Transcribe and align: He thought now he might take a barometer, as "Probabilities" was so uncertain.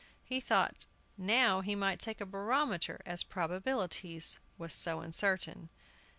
He 0.23 0.39
thought 0.39 0.87
now 1.15 1.61
he 1.61 1.75
might 1.75 1.99
take 1.99 2.19
a 2.19 2.25
barometer, 2.25 3.01
as 3.05 3.21
"Probabilities" 3.21 4.39
was 4.57 4.73
so 4.73 4.99
uncertain. 5.01 5.69